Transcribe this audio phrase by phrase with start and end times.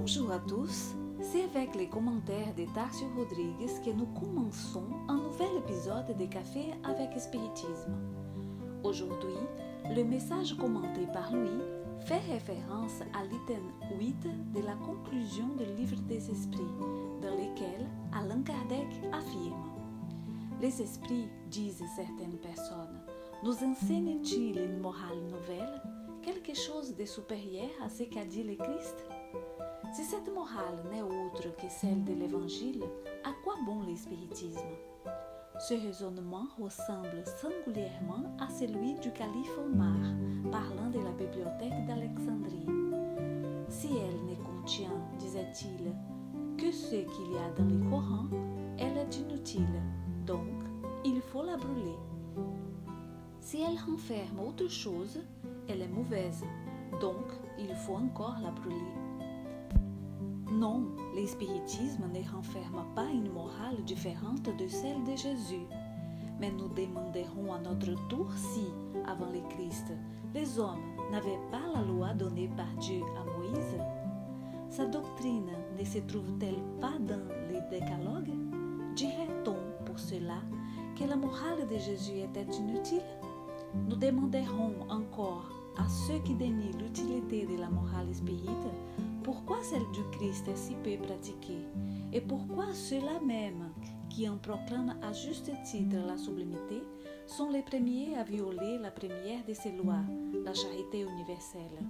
[0.00, 5.48] Bonjour à tous, c'est avec les commentaires de Tarcio Rodrigues que nous commençons un nouvel
[5.56, 7.98] épisode de Café avec Spiritisme.
[8.84, 9.34] Aujourd'hui,
[9.90, 11.64] le message commenté par Louis
[12.06, 16.76] fait référence à l'item 8 de la conclusion du livre des esprits,
[17.20, 19.68] dans lequel Allan Kardec affirme
[20.62, 23.02] Les esprits, disent certaines personnes,
[23.42, 25.82] nous enseignent-ils une morale nouvelle,
[26.22, 29.04] quelque chose de supérieur à ce qu'a dit le Christ?
[29.92, 32.82] Si cette morale n'est autre que celle de l'Évangile,
[33.24, 34.68] à quoi bon l'espiritisme
[35.58, 39.96] Ce raisonnement ressemble singulièrement à celui du calife Omar,
[40.50, 42.66] parlant de la bibliothèque d'Alexandrie.
[43.68, 45.92] Si elle ne contient, disait-il,
[46.56, 48.28] que ce qu'il y a dans les Corans,
[48.78, 49.82] elle est inutile,
[50.26, 50.48] donc
[51.04, 51.96] il faut la brûler.
[53.40, 55.20] Si elle renferme autre chose,
[55.68, 56.44] elle est mauvaise,
[57.00, 57.24] donc
[57.58, 59.07] il faut encore la brûler.
[60.58, 60.82] Non,
[61.14, 65.68] l'espiritisme ne renferme pas une morale différente de celle de Jésus.
[66.40, 68.64] Mais nous demanderons à notre tour si,
[69.06, 69.92] avant le Christ,
[70.34, 73.76] les hommes n'avaient pas la loi donnée par Dieu à Moïse.
[74.68, 78.34] Sa doctrine ne se trouve-t-elle pas dans les décalogues?
[78.96, 80.42] Dirait-on pour cela
[80.96, 83.00] que la morale de Jésus était inutile?
[83.88, 88.48] Nous demanderons encore à ceux qui dénient l'utilité de la morale spirite
[89.22, 89.37] pourquoi
[89.68, 91.66] celle du Christ est si peu pratiquée
[92.14, 93.70] et pourquoi ceux-là même
[94.08, 96.82] qui en proclament à juste titre la sublimité
[97.26, 100.00] sont les premiers à violer la première de ces lois,
[100.42, 101.84] la charité universelle?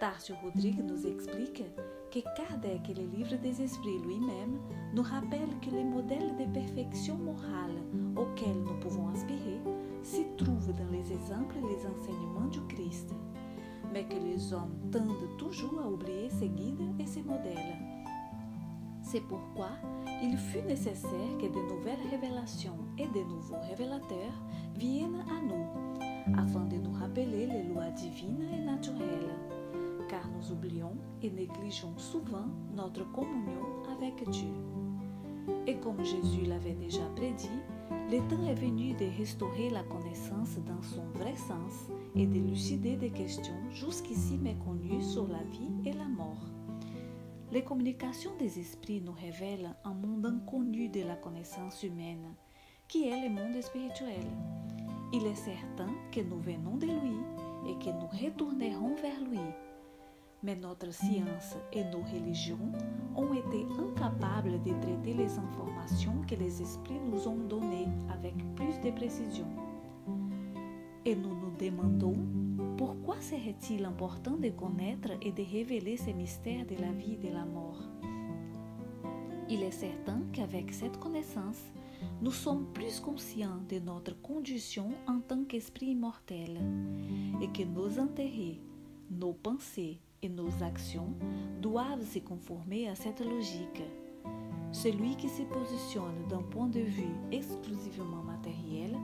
[0.00, 1.62] Tarcio Rodrigue nous explique
[2.10, 4.58] que Kardec et le livre des esprits lui-même
[4.92, 7.76] nous rappellent que les modèles de perfection morale
[8.16, 9.60] auxquels nous pouvons aspirer
[10.02, 13.14] s'y trouvent dans les exemples et les enseignements du Christ
[13.92, 17.76] mais que les hommes tendent toujours à oublier ses guides et ses modèles.
[19.02, 19.70] C'est pourquoi
[20.22, 24.34] il fut nécessaire que de nouvelles révélations et de nouveaux révélateurs
[24.76, 29.34] viennent à nous, afin de nous rappeler les lois divines et naturelles,
[30.08, 32.46] car nous oublions et négligeons souvent
[32.76, 34.52] notre communion avec Dieu.
[35.66, 37.48] Et comme Jésus l'avait déjà prédit,
[38.10, 43.10] le temps est venu de restaurer la connaissance dans son vrai sens et d'élucider des
[43.10, 46.44] questions jusqu'ici méconnues sur la vie et la mort.
[47.52, 52.34] Les communications des esprits nous révèlent un monde inconnu de la connaissance humaine,
[52.88, 54.26] qui est le monde spirituel.
[55.12, 59.38] Il est certain que nous venons de lui et que nous retournerons vers lui
[60.42, 62.72] mais notre science et nos religions
[63.14, 68.80] ont été incapables de traiter les informations que les esprits nous ont données avec plus
[68.80, 69.46] de précision.
[71.04, 72.16] Et nous nous demandons
[72.76, 77.34] pourquoi serait-il important de connaître et de révéler ces mystères de la vie et de
[77.34, 77.80] la mort?
[79.48, 81.60] Il est certain qu'avec cette connaissance,
[82.22, 86.58] nous sommes plus conscients de notre condition en tant qu'esprit immortel
[87.42, 88.60] et que nos intérêts,
[89.10, 91.12] nos pensées et nos actions
[91.60, 93.82] doivent se conformer à cette logique.
[94.72, 98.96] Celui qui se positionne d'un point de vue exclusivement matériel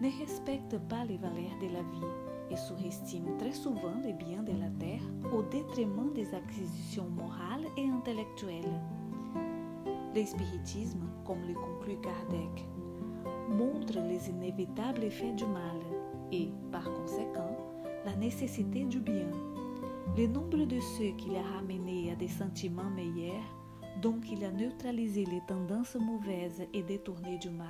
[0.00, 4.52] ne respecte pas les valeurs de la vie et surestime très souvent les biens de
[4.52, 5.02] la terre
[5.32, 8.80] au détriment des acquisitions morales et intellectuelles.
[10.14, 12.66] L'espiritisme, comme le conclut Kardec,
[13.50, 15.80] montre les inévitables effets du mal
[16.32, 17.56] et, par conséquent,
[18.04, 19.28] la nécessité du bien
[20.14, 23.56] le nombre de ceux qu'il a ramenés à des sentiments meilleurs,
[24.02, 27.66] donc il a neutralisé les tendances mauvaises et détourné du mal,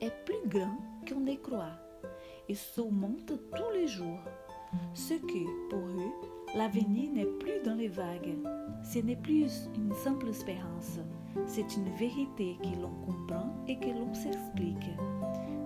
[0.00, 1.78] est plus grand qu'on ne croit
[2.48, 4.20] et s'augmente tous les jours.
[4.94, 6.12] Ce que, pour eux,
[6.56, 8.36] l'avenir n'est plus dans les vagues.
[8.82, 10.98] Ce n'est plus une simple espérance.
[11.46, 14.90] C'est une vérité que l'on comprend et que l'on s'explique.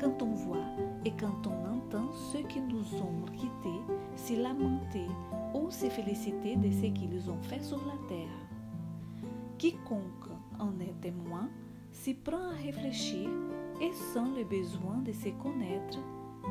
[0.00, 0.66] Quand on voit
[1.04, 1.73] et quand on entend
[2.12, 3.80] ceux qui nous ont quittés
[4.16, 5.06] se lamenter
[5.54, 8.48] ou se féliciter de ce qu'ils ont fait sur la terre.
[9.58, 11.48] Quiconque en est témoin
[11.90, 13.28] s'y prend à réfléchir
[13.80, 15.98] et sent le besoin de se connaître,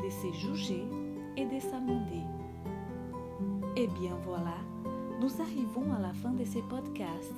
[0.04, 0.84] de se juger
[1.38, 2.24] et de s'amender.
[3.76, 4.56] Eh bien voilà,
[5.20, 7.34] nous arrivons à la fin de ce podcast.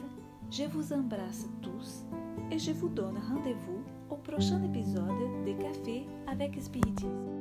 [0.51, 2.03] Je vous embrasse tous
[2.51, 7.34] et je vous donne rendez-vous au prochain épisode de Café avec Spiritisme.